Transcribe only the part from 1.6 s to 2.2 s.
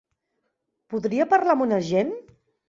un agent?